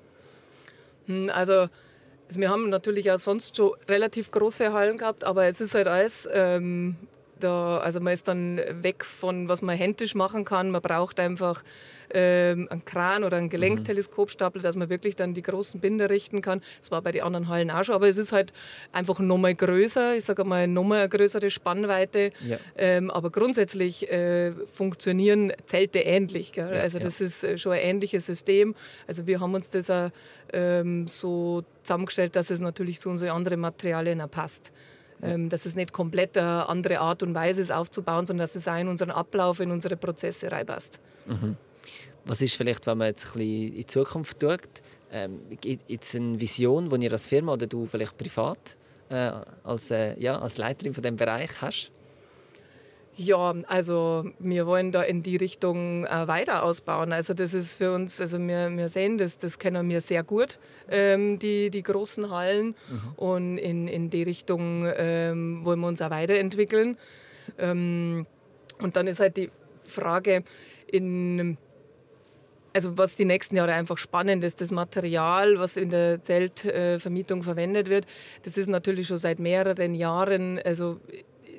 Hm, 1.07 1.31
also 1.31 1.69
also 2.29 2.41
wir 2.41 2.51
haben 2.51 2.69
natürlich 2.69 3.11
auch 3.11 3.19
sonst 3.19 3.57
schon 3.57 3.73
relativ 3.89 4.31
große 4.31 4.73
Hallen 4.73 4.99
gehabt, 4.99 5.25
aber 5.25 5.47
es 5.47 5.63
ist 5.63 5.75
halt 5.75 5.89
alles, 5.89 6.29
ähm, 6.31 6.97
da, 7.41 7.79
also 7.79 8.01
man 8.01 8.13
ist 8.13 8.29
dann 8.29 8.61
weg 8.83 9.05
von, 9.05 9.49
was 9.49 9.63
man 9.63 9.77
händisch 9.77 10.15
machen 10.15 10.45
kann. 10.45 10.71
Man 10.71 10.83
braucht 10.83 11.21
einfach 11.21 11.63
ähm, 12.11 12.69
einen 12.71 12.85
Kran 12.85 13.25
oder 13.25 13.37
einen 13.37 13.51
Gelenkteleskopstapel, 13.51 14.63
dass 14.63 14.77
man 14.77 14.89
wirklich 14.89 15.17
dann 15.17 15.35
die 15.35 15.43
großen 15.43 15.81
Binder 15.81 16.11
richten 16.11 16.43
kann. 16.43 16.63
Das 16.81 16.91
war 16.91 17.03
bei 17.03 17.13
den 17.13 17.23
anderen 17.23 17.49
Hallen 17.49 17.71
auch 17.71 17.85
schon, 17.85 17.95
aber 17.95 18.09
es 18.09 18.17
ist 18.17 18.33
halt 18.33 18.53
einfach 18.93 19.19
nochmal 19.19 19.55
größer. 19.55 20.17
Ich 20.17 20.25
sage 20.25 20.45
mal, 20.45 20.67
nochmal 20.67 21.01
eine 21.01 21.09
größere 21.09 21.51
Spannweite. 21.51 22.33
Ja. 22.47 22.59
Ähm, 22.77 23.11
aber 23.11 23.31
grundsätzlich 23.31 24.11
äh, 24.11 24.53
funktionieren 24.73 25.53
Zelte 25.67 26.01
ähnlich. 26.01 26.53
Ja, 26.57 26.69
also 26.69 26.99
das 26.99 27.19
ja. 27.19 27.27
ist 27.27 27.45
äh, 27.45 27.59
schon 27.59 27.73
ein 27.73 27.81
ähnliches 27.81 28.27
System. 28.27 28.75
Also 29.07 29.27
wir 29.27 29.41
haben 29.41 29.55
uns 29.55 29.71
das 29.71 29.91
auch 29.91 30.11
ähm, 30.53 31.07
so 31.07 31.65
zusammengestellt, 31.83 32.37
dass 32.37 32.51
es 32.51 32.61
natürlich 32.61 33.01
zu 33.01 33.09
unseren 33.11 33.31
anderen 33.31 33.61
Materialien 33.61 34.21
auch 34.21 34.31
passt. 34.31 34.73
Ähm, 35.21 35.49
dass 35.49 35.67
es 35.67 35.75
nicht 35.75 35.93
komplett 35.93 36.39
eine 36.39 36.69
andere 36.69 37.01
Art 37.01 37.23
und 37.23 37.35
Weise 37.35 37.61
ist 37.61 37.73
aufzubauen, 37.73 38.25
sondern 38.25 38.45
dass 38.45 38.55
es 38.55 38.69
auch 38.69 38.77
in 38.77 38.89
unseren 38.89 39.11
Ablauf, 39.11 39.59
in 39.61 39.71
unsere 39.71 39.97
Prozesse 39.97 40.51
reinpasst. 40.53 41.01
Mhm. 41.27 41.57
Was 42.25 42.41
ist 42.41 42.55
vielleicht, 42.55 42.87
wenn 42.87 42.99
man 42.99 43.09
jetzt 43.09 43.27
ein 43.27 43.33
bisschen 43.33 43.69
in 43.69 43.75
die 43.75 43.87
Zukunft 43.87 44.37
schaut, 44.41 44.61
ähm, 45.11 45.41
jetzt 45.89 46.15
eine 46.15 46.41
Vision, 46.41 46.89
die 46.89 47.05
ihr 47.05 47.13
als 47.13 47.27
Firma 47.27 47.55
oder 47.55 47.67
du 47.67 47.87
vielleicht 47.87 48.17
privat 48.19 48.77
äh, 49.09 49.33
als, 49.65 49.91
äh, 49.91 50.19
ja, 50.21 50.39
als 50.39 50.59
Leiterin 50.59 50.95
von 50.95 51.03
dem 51.03 51.17
Bereich 51.17 51.51
hast? 51.61 51.91
Ja, 53.21 53.53
also 53.67 54.31
wir 54.39 54.69
wollen 54.69 54.93
da 54.93 55.03
in 55.03 55.25
die 55.25 55.35
Richtung 55.35 56.07
äh, 56.07 56.29
weiter 56.29 56.63
ausbauen. 56.63 57.13
Also 57.13 57.35
das 57.35 57.53
ist 57.53 57.75
für 57.75 57.93
uns, 57.93 58.21
also 58.21 58.39
wir, 58.39 58.71
wir 58.77 58.89
sehen 58.89 59.19
das, 59.19 59.39
das 59.39 59.59
kennen 59.59 59.91
wir 59.91 60.01
sehr 60.01 60.23
gut, 60.23 60.61
ähm, 60.89 61.41
die, 61.41 61.71
die 61.71 61.83
großen 61.83 62.31
Hallen. 62.31 62.77
Mhm. 62.89 63.13
Und 63.17 63.59
in, 63.59 63.89
in 63.89 64.09
die 64.09 64.23
Richtung 64.23 64.87
ähm, 64.97 65.65
wollen 65.65 65.81
wir 65.81 65.89
uns 65.89 66.01
auch 66.01 66.11
weiterentwickeln. 66.11 66.97
Ähm, 67.59 68.25
und 68.81 68.95
dann 68.95 69.09
ist 69.09 69.19
halt 69.19 69.37
die 69.37 69.51
Frage, 69.83 70.45
in 70.87 71.59
also 72.73 72.97
was 72.97 73.17
die 73.17 73.25
nächsten 73.25 73.57
Jahre 73.57 73.73
einfach 73.73 73.99
spannend 73.99 74.45
ist, 74.45 74.61
das 74.61 74.71
Material, 74.71 75.59
was 75.59 75.77
in 75.77 75.91
der 75.91 76.23
Zeltvermietung 76.23 77.43
verwendet 77.43 77.89
wird, 77.89 78.07
das 78.45 78.57
ist 78.57 78.69
natürlich 78.69 79.09
schon 79.09 79.19
seit 79.19 79.41
mehreren 79.41 79.97
Jahren, 79.97 80.61
also 80.65 81.01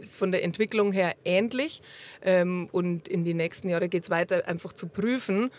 von 0.04 0.32
der 0.32 0.44
Entwicklung 0.44 0.92
her 0.92 1.16
ähnlich. 1.26 1.82
Ähm, 2.22 2.70
und 2.72 3.08
in 3.08 3.24
die 3.24 3.34
nächsten 3.34 3.70
Jahre 3.70 3.90
geht 3.90 4.04
es 4.04 4.10
weiter, 4.10 4.48
einfach 4.48 4.74
zu 4.74 4.88
prüfen, 4.88 5.52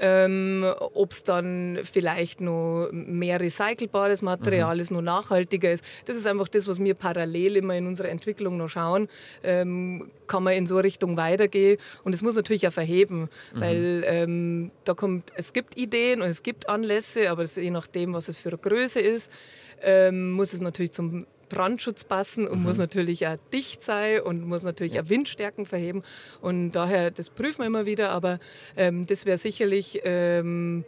ähm, 0.00 0.64
ob 0.94 1.12
es 1.12 1.24
dann 1.24 1.80
vielleicht 1.82 2.40
noch 2.40 2.88
mehr 2.92 3.40
recycelbares 3.40 4.22
Material 4.22 4.76
mhm. 4.76 4.80
ist, 4.80 4.90
noch 4.90 5.02
nachhaltiger 5.02 5.72
ist. 5.72 5.84
Das 6.06 6.16
ist 6.16 6.26
einfach 6.26 6.48
das, 6.48 6.66
was 6.66 6.82
wir 6.82 6.94
parallel 6.94 7.56
immer 7.56 7.76
in 7.76 7.86
unserer 7.86 8.08
Entwicklung 8.08 8.56
noch 8.56 8.68
schauen. 8.68 9.08
Ähm, 9.42 10.10
kann 10.26 10.42
man 10.42 10.54
in 10.54 10.66
so 10.66 10.78
Richtung 10.78 11.16
weitergehen? 11.16 11.78
Und 12.04 12.14
es 12.14 12.22
muss 12.22 12.36
natürlich 12.36 12.66
auch 12.66 12.72
verheben, 12.72 13.28
mhm. 13.54 13.60
weil 13.60 14.04
ähm, 14.06 14.70
da 14.84 14.94
kommt, 14.94 15.32
es 15.36 15.52
gibt 15.52 15.76
Ideen 15.76 16.22
und 16.22 16.28
es 16.28 16.42
gibt 16.42 16.68
Anlässe, 16.68 17.30
aber 17.30 17.44
je 17.44 17.70
nachdem, 17.70 18.14
was 18.14 18.28
es 18.28 18.38
für 18.38 18.48
eine 18.48 18.58
Größe 18.58 19.00
ist, 19.00 19.30
ähm, 19.82 20.32
muss 20.32 20.52
es 20.52 20.60
natürlich 20.60 20.92
zum 20.92 21.26
Brandschutz 21.52 22.04
passen 22.04 22.48
und 22.48 22.60
mhm. 22.60 22.64
muss 22.64 22.78
natürlich 22.78 23.26
auch 23.26 23.36
dicht 23.52 23.84
sein 23.84 24.20
und 24.20 24.46
muss 24.46 24.62
natürlich 24.62 24.94
ja. 24.94 25.02
auch 25.02 25.08
Windstärken 25.08 25.66
verheben. 25.66 26.02
Und 26.40 26.72
daher, 26.72 27.10
das 27.10 27.30
prüfen 27.30 27.60
wir 27.60 27.66
immer 27.66 27.86
wieder, 27.86 28.10
aber 28.10 28.38
ähm, 28.76 29.06
das 29.06 29.26
wäre 29.26 29.38
sicherlich 29.38 30.00
ähm, 30.04 30.84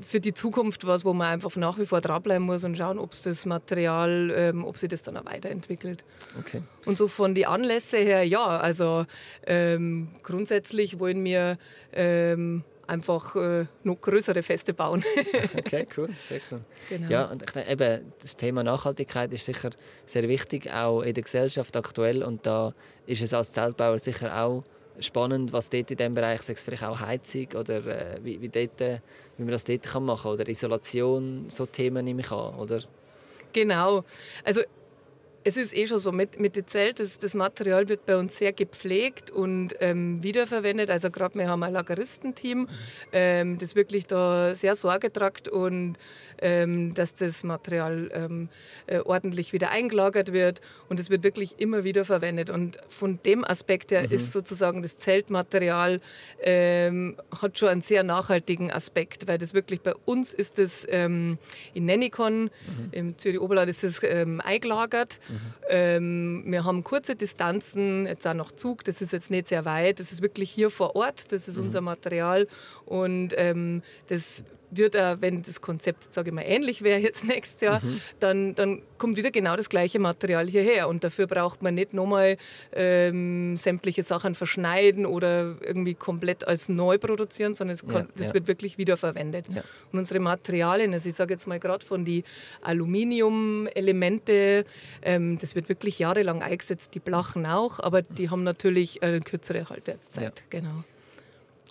für 0.00 0.20
die 0.20 0.34
Zukunft 0.34 0.86
was, 0.86 1.04
wo 1.04 1.12
man 1.14 1.28
einfach 1.28 1.56
nach 1.56 1.78
wie 1.78 1.86
vor 1.86 2.00
dranbleiben 2.00 2.44
muss 2.44 2.64
und 2.64 2.76
schauen, 2.76 2.98
ob 2.98 3.12
es 3.12 3.22
das 3.22 3.46
Material, 3.46 4.32
ähm, 4.34 4.64
ob 4.64 4.76
sich 4.76 4.88
das 4.88 5.02
dann 5.02 5.16
auch 5.16 5.24
weiterentwickelt. 5.24 6.04
Okay. 6.38 6.62
Und 6.84 6.98
so 6.98 7.08
von 7.08 7.34
den 7.34 7.46
Anlässen 7.46 8.00
her, 8.00 8.24
ja, 8.24 8.44
also 8.44 9.06
ähm, 9.46 10.08
grundsätzlich 10.22 10.98
wollen 10.98 11.24
wir 11.24 11.58
ähm, 11.92 12.64
einfach 12.88 13.36
äh, 13.36 13.66
noch 13.84 14.00
größere 14.00 14.42
Feste 14.42 14.74
bauen. 14.74 15.04
okay, 15.56 15.86
cool, 15.96 16.08
sehr 16.28 16.40
cool. 16.50 16.60
Genau. 16.88 17.10
Ja, 17.10 17.24
und 17.26 17.42
ich 17.42 17.50
denke, 17.50 17.70
eben, 17.70 18.12
das 18.20 18.36
Thema 18.36 18.64
Nachhaltigkeit 18.64 19.32
ist 19.32 19.44
sicher 19.44 19.70
sehr 20.06 20.28
wichtig, 20.28 20.72
auch 20.72 21.02
in 21.02 21.14
der 21.14 21.22
Gesellschaft 21.22 21.76
aktuell. 21.76 22.22
Und 22.22 22.46
da 22.46 22.74
ist 23.06 23.22
es 23.22 23.34
als 23.34 23.52
Zeltbauer 23.52 23.98
sicher 23.98 24.34
auch 24.42 24.64
spannend, 25.00 25.52
was 25.52 25.70
dort 25.70 25.90
in 25.90 25.96
diesem 25.96 26.14
Bereich, 26.14 26.42
sei 26.42 26.54
es 26.54 26.64
vielleicht 26.64 26.82
auch 26.82 26.98
Heizung 26.98 27.46
oder 27.54 27.86
äh, 27.86 28.18
wie, 28.22 28.40
wie, 28.40 28.48
dort, 28.48 28.80
wie 28.80 29.42
man 29.42 29.52
das 29.52 29.64
dort 29.64 29.82
kann 29.82 30.04
machen 30.04 30.22
kann. 30.22 30.32
Oder 30.32 30.48
Isolation, 30.48 31.44
so 31.48 31.66
Themen 31.66 32.04
nehme 32.04 32.22
ich 32.22 32.32
an, 32.32 32.54
oder? 32.54 32.82
Genau. 33.52 34.04
Also 34.44 34.62
es 35.48 35.56
ist 35.56 35.74
eh 35.74 35.86
schon 35.86 35.98
so, 35.98 36.12
mit, 36.12 36.38
mit 36.38 36.56
dem 36.56 36.66
Zelt, 36.66 37.00
das, 37.00 37.18
das 37.18 37.32
Material 37.32 37.88
wird 37.88 38.04
bei 38.04 38.16
uns 38.16 38.36
sehr 38.36 38.52
gepflegt 38.52 39.30
und 39.30 39.74
ähm, 39.80 40.22
wiederverwendet. 40.22 40.90
Also 40.90 41.10
gerade 41.10 41.38
wir 41.38 41.48
haben 41.48 41.62
ein 41.62 41.72
Lageristenteam, 41.72 42.68
ähm, 43.12 43.56
das 43.56 43.74
wirklich 43.74 44.06
da 44.06 44.54
sehr 44.54 44.76
Sorge 44.76 45.10
tragt 45.10 45.48
und 45.48 45.96
ähm, 46.40 46.92
dass 46.92 47.14
das 47.14 47.44
Material 47.44 48.10
ähm, 48.12 48.48
äh, 48.86 48.98
ordentlich 48.98 49.54
wieder 49.54 49.70
eingelagert 49.70 50.32
wird 50.32 50.60
und 50.90 51.00
es 51.00 51.08
wird 51.08 51.24
wirklich 51.24 51.58
immer 51.58 51.82
wieder 51.82 52.04
verwendet. 52.04 52.50
Und 52.50 52.76
von 52.90 53.18
dem 53.24 53.42
Aspekt 53.42 53.90
her 53.90 54.02
mhm. 54.02 54.14
ist 54.14 54.32
sozusagen 54.32 54.82
das 54.82 54.98
Zeltmaterial 54.98 56.00
ähm, 56.42 57.16
hat 57.40 57.58
schon 57.58 57.70
einen 57.70 57.82
sehr 57.82 58.02
nachhaltigen 58.02 58.70
Aspekt, 58.70 59.26
weil 59.26 59.38
das 59.38 59.54
wirklich 59.54 59.80
bei 59.80 59.94
uns 60.04 60.34
ist 60.34 60.58
das 60.58 60.86
ähm, 60.90 61.38
in 61.72 61.86
Nennikon, 61.86 62.42
mhm. 62.42 62.50
im 62.92 63.18
Zürich 63.18 63.40
Oberland 63.40 63.70
ist 63.70 63.82
das 63.82 64.00
eingelagert. 64.04 65.20
Mhm. 65.28 65.37
Ähm, 65.68 66.44
wir 66.46 66.64
haben 66.64 66.84
kurze 66.84 67.14
Distanzen, 67.14 68.06
jetzt 68.06 68.26
auch 68.26 68.34
noch 68.34 68.52
Zug, 68.52 68.84
das 68.84 69.00
ist 69.00 69.12
jetzt 69.12 69.30
nicht 69.30 69.48
sehr 69.48 69.64
weit, 69.64 70.00
das 70.00 70.12
ist 70.12 70.22
wirklich 70.22 70.50
hier 70.50 70.70
vor 70.70 70.96
Ort, 70.96 71.32
das 71.32 71.48
ist 71.48 71.56
mhm. 71.56 71.64
unser 71.64 71.80
Material 71.80 72.46
und 72.86 73.34
ähm, 73.36 73.82
das 74.08 74.42
wird 74.70 74.94
er, 74.94 75.20
wenn 75.20 75.42
das 75.42 75.60
Konzept, 75.60 76.12
sage 76.12 76.30
ich 76.30 76.34
mal, 76.34 76.42
ähnlich 76.42 76.82
wäre 76.82 77.00
jetzt 77.00 77.24
nächstes 77.24 77.60
Jahr, 77.60 77.84
mhm. 77.84 78.00
dann, 78.20 78.54
dann 78.54 78.82
kommt 78.98 79.16
wieder 79.16 79.30
genau 79.30 79.56
das 79.56 79.68
gleiche 79.68 79.98
Material 79.98 80.48
hierher. 80.48 80.88
Und 80.88 81.04
dafür 81.04 81.26
braucht 81.26 81.62
man 81.62 81.74
nicht 81.74 81.94
nochmal 81.94 82.36
ähm, 82.72 83.56
sämtliche 83.56 84.02
Sachen 84.02 84.34
verschneiden 84.34 85.06
oder 85.06 85.56
irgendwie 85.62 85.94
komplett 85.94 86.46
als 86.46 86.68
neu 86.68 86.98
produzieren, 86.98 87.54
sondern 87.54 87.74
es 87.74 87.86
kann, 87.86 88.06
ja, 88.06 88.12
das 88.16 88.28
ja. 88.28 88.34
wird 88.34 88.48
wirklich 88.48 88.78
wiederverwendet. 88.78 89.46
Ja. 89.48 89.62
Und 89.92 89.98
unsere 89.98 90.20
Materialien, 90.20 90.92
also 90.92 91.08
ich 91.08 91.14
sage 91.14 91.34
jetzt 91.34 91.46
mal 91.46 91.60
gerade 91.60 91.84
von 91.84 92.04
die 92.04 92.24
Aluminium-Elemente, 92.62 94.64
ähm, 95.02 95.38
das 95.38 95.54
wird 95.54 95.68
wirklich 95.68 95.98
jahrelang 95.98 96.42
eingesetzt, 96.42 96.90
die 96.94 97.00
Blachen 97.00 97.46
auch, 97.46 97.80
aber 97.80 98.02
die 98.02 98.30
haben 98.30 98.42
natürlich 98.42 99.02
eine 99.02 99.20
kürzere 99.20 99.68
Halbwertszeit. 99.68 100.44
Genau. 100.50 100.84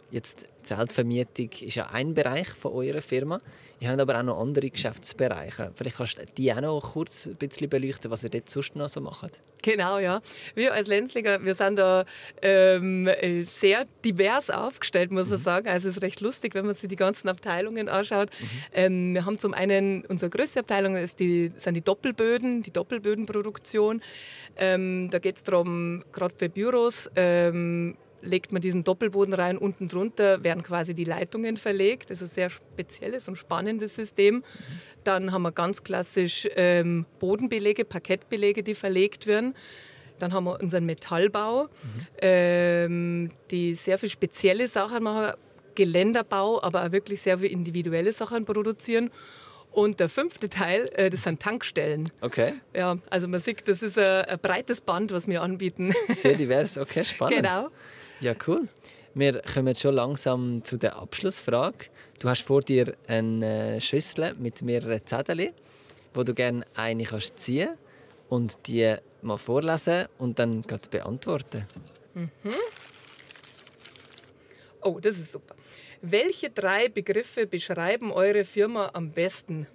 Jetzt 0.09 0.47
Zeltvermietung 0.63 1.49
ist 1.61 1.75
ja 1.75 1.87
ein 1.87 2.13
Bereich 2.13 2.47
von 2.49 2.71
eurer 2.73 3.01
Firma. 3.01 3.39
Ihr 3.79 3.89
habt 3.89 3.99
aber 3.99 4.17
auch 4.17 4.23
noch 4.23 4.39
andere 4.39 4.69
Geschäftsbereiche. 4.69 5.71
Vielleicht 5.75 5.97
kannst 5.97 6.17
du 6.17 6.25
die 6.37 6.51
auch 6.51 6.61
noch 6.61 6.93
kurz 6.93 7.27
ein 7.27 7.35
bisschen 7.35 7.69
beleuchten, 7.69 8.09
was 8.09 8.23
ihr 8.23 8.29
dort 8.29 8.49
sonst 8.49 8.75
noch 8.75 8.89
so 8.89 9.01
macht. 9.01 9.39
Genau, 9.61 9.99
ja. 9.99 10.21
Wir 10.55 10.73
als 10.73 10.87
Lenzlinger, 10.87 11.43
wir 11.43 11.53
sind 11.53 11.77
da 11.77 12.05
ähm, 12.41 13.09
sehr 13.43 13.85
divers 14.03 14.49
aufgestellt, 14.49 15.11
muss 15.11 15.29
man 15.29 15.39
mhm. 15.39 15.43
sagen. 15.43 15.67
Also 15.67 15.89
es 15.89 15.97
ist 15.97 16.01
recht 16.01 16.21
lustig, 16.21 16.55
wenn 16.55 16.65
man 16.65 16.73
sich 16.73 16.89
die 16.89 16.95
ganzen 16.95 17.27
Abteilungen 17.27 17.89
anschaut. 17.89 18.29
Mhm. 18.39 18.47
Ähm, 18.73 19.13
wir 19.13 19.25
haben 19.25 19.37
zum 19.37 19.53
einen, 19.53 20.05
unsere 20.05 20.31
größte 20.31 20.61
Abteilung 20.61 20.95
ist 20.95 21.19
die, 21.19 21.51
sind 21.57 21.75
die 21.75 21.81
Doppelböden, 21.81 22.63
die 22.63 22.71
Doppelbödenproduktion. 22.71 24.01
Ähm, 24.57 25.09
da 25.11 25.19
geht 25.19 25.37
es 25.37 25.43
darum, 25.43 26.03
gerade 26.13 26.33
für 26.35 26.49
Büros, 26.49 27.11
ähm, 27.15 27.95
legt 28.21 28.51
man 28.51 28.61
diesen 28.61 28.83
Doppelboden 28.83 29.33
rein. 29.33 29.57
Unten 29.57 29.87
drunter 29.87 30.43
werden 30.43 30.63
quasi 30.63 30.93
die 30.93 31.03
Leitungen 31.03 31.57
verlegt. 31.57 32.09
Das 32.09 32.21
ist 32.21 32.31
ein 32.31 32.35
sehr 32.35 32.49
spezielles 32.49 33.27
und 33.27 33.37
spannendes 33.37 33.95
System. 33.95 34.43
Dann 35.03 35.31
haben 35.31 35.43
wir 35.43 35.51
ganz 35.51 35.83
klassisch 35.83 36.47
ähm, 36.55 37.05
Bodenbelege, 37.19 37.85
Parkettbelege, 37.85 38.63
die 38.63 38.75
verlegt 38.75 39.27
werden. 39.27 39.55
Dann 40.19 40.33
haben 40.33 40.45
wir 40.45 40.59
unseren 40.59 40.85
Metallbau, 40.85 41.63
mhm. 41.63 42.07
ähm, 42.21 43.31
die 43.51 43.75
sehr 43.75 43.97
viel 43.97 44.09
spezielle 44.09 44.67
Sachen 44.67 45.03
machen, 45.03 45.33
Geländerbau, 45.75 46.61
aber 46.63 46.85
auch 46.85 46.91
wirklich 46.91 47.21
sehr 47.21 47.37
viele 47.37 47.51
individuelle 47.51 48.11
Sachen 48.11 48.45
produzieren. 48.45 49.11
Und 49.71 49.99
der 49.99 50.09
fünfte 50.09 50.49
Teil, 50.49 50.89
äh, 50.95 51.11
das 51.11 51.21
sind 51.21 51.39
Tankstellen. 51.39 52.09
Okay. 52.21 52.55
Ja, 52.73 52.97
also 53.11 53.27
man 53.27 53.39
sieht, 53.39 53.67
das 53.67 53.83
ist 53.83 53.99
ein, 53.99 54.25
ein 54.25 54.39
breites 54.39 54.81
Band, 54.81 55.11
was 55.11 55.27
wir 55.27 55.43
anbieten. 55.43 55.93
Sehr 56.09 56.33
divers, 56.33 56.77
okay, 56.79 57.03
spannend. 57.03 57.43
Genau. 57.43 57.69
Ja, 58.19 58.33
cool. 58.47 58.67
Wir 59.13 59.41
kommen 59.41 59.75
schon 59.75 59.93
langsam 59.93 60.63
zu 60.63 60.77
der 60.77 60.95
Abschlussfrage. 60.95 61.85
Du 62.19 62.27
hast 62.27 62.41
vor 62.41 62.61
dir 62.61 62.95
eine 63.07 63.79
Schüssel 63.79 64.33
mit 64.39 64.63
mehreren 64.63 65.05
Zetteln, 65.05 65.53
wo 66.15 66.23
du 66.23 66.33
gerne 66.33 66.65
eine 66.73 67.03
kannst 67.03 67.39
ziehen 67.39 67.69
und 68.29 68.57
die 68.65 68.95
mal 69.21 69.37
vorlesen 69.37 70.07
und 70.17 70.39
dann 70.39 70.63
beantworten. 70.89 71.67
Mhm. 72.15 72.29
Oh, 74.81 74.99
das 74.99 75.19
ist 75.19 75.31
super. 75.31 75.55
Welche 76.01 76.49
drei 76.49 76.89
Begriffe 76.89 77.45
beschreiben 77.45 78.11
eure 78.11 78.45
Firma 78.45 78.89
am 78.93 79.11
besten? 79.11 79.67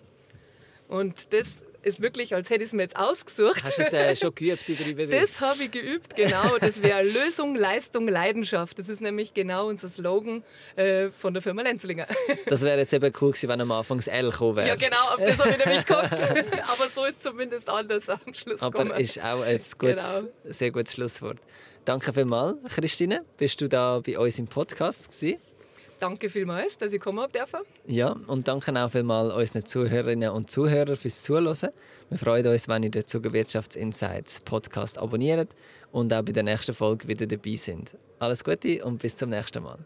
Und 0.88 1.32
das 1.32 1.58
ist 1.82 2.00
wirklich, 2.00 2.34
als 2.34 2.50
hätte 2.50 2.62
ich 2.62 2.68
es 2.68 2.72
mir 2.72 2.82
jetzt 2.82 2.96
ausgesucht. 2.96 3.62
Hast 3.64 3.78
du 3.78 3.82
es 3.82 3.92
äh, 3.92 4.16
schon 4.16 4.34
geübt? 4.34 4.68
Über 4.68 5.06
das 5.06 5.40
habe 5.40 5.64
ich 5.64 5.70
geübt, 5.70 6.14
genau. 6.14 6.56
Das 6.60 6.82
wäre 6.82 7.02
Lösung, 7.02 7.56
Leistung, 7.56 8.08
Leidenschaft. 8.08 8.78
Das 8.78 8.88
ist 8.88 9.00
nämlich 9.00 9.34
genau 9.34 9.68
unser 9.68 9.88
Slogan 9.88 10.42
äh, 10.76 11.10
von 11.10 11.34
der 11.34 11.42
Firma 11.42 11.62
Lenzlinger. 11.62 12.06
Das 12.46 12.62
wäre 12.62 12.78
jetzt 12.78 12.92
eben 12.92 13.12
cool 13.20 13.32
gewesen, 13.32 13.48
wenn 13.48 13.60
am 13.60 13.72
Anfang 13.72 13.98
das 13.98 14.08
L 14.08 14.30
gekommen 14.30 14.56
wäre. 14.56 14.68
Ja, 14.68 14.76
genau, 14.76 14.96
auf 14.96 15.18
das 15.18 15.38
habe 15.38 15.50
ich 15.50 15.64
nämlich 15.64 15.86
gehofft. 15.86 16.12
Aber 16.22 16.88
so 16.88 17.04
ist 17.04 17.16
es 17.18 17.24
zumindest 17.24 17.68
anders 17.68 18.08
am 18.08 18.18
Schluss 18.32 18.60
Aber 18.60 18.84
gekommen. 18.84 19.00
ist 19.00 19.18
auch 19.22 19.42
ein 19.42 19.56
gutes, 19.56 19.78
genau. 19.78 20.32
sehr 20.44 20.70
gutes 20.70 20.94
Schlusswort. 20.94 21.38
Danke 21.84 22.12
vielmals, 22.12 22.58
Christine. 22.74 23.24
Bist 23.36 23.60
du 23.60 23.68
da 23.68 24.00
bei 24.00 24.16
uns 24.16 24.38
im 24.38 24.46
Podcast 24.46 25.10
gewesen? 25.10 25.40
Danke 26.02 26.28
vielmals, 26.28 26.76
dass 26.78 26.92
ich 26.92 27.00
kommen 27.00 27.30
dürfen. 27.30 27.60
Ja, 27.86 28.16
und 28.26 28.48
danke 28.48 28.74
auch 28.74 28.90
vielmals 28.90 29.32
unseren 29.32 29.64
Zuhörerinnen 29.64 30.30
und 30.30 30.50
Zuhörern 30.50 30.96
fürs 30.96 31.22
Zuhören. 31.22 31.70
Wir 32.10 32.18
freuen 32.18 32.44
uns, 32.44 32.66
wenn 32.66 32.82
ihr 32.82 32.90
den 32.90 33.06
Zuckerwirtschaftsinsights 33.06 34.40
Podcast 34.40 34.98
abonniert 34.98 35.50
und 35.92 36.12
auch 36.12 36.22
bei 36.22 36.32
der 36.32 36.42
nächsten 36.42 36.74
Folge 36.74 37.06
wieder 37.06 37.26
dabei 37.26 37.54
sind. 37.54 37.96
Alles 38.18 38.42
Gute 38.42 38.84
und 38.84 39.00
bis 39.00 39.14
zum 39.14 39.30
nächsten 39.30 39.62
Mal. 39.62 39.78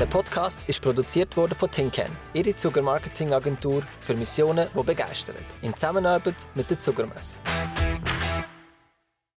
Der 0.00 0.06
Podcast 0.06 0.68
ist 0.68 0.82
produziert 0.82 1.36
worden 1.36 1.54
von 1.54 1.70
Tinken, 1.70 2.10
ihre 2.34 2.56
Zuckermarketingagentur 2.56 3.84
für 4.00 4.14
Missionen, 4.14 4.68
die 4.76 4.82
begeistern. 4.82 5.36
In 5.62 5.74
Zusammenarbeit 5.74 6.48
mit 6.56 6.68
der 6.68 6.78
Zuckermesse. 6.80 7.38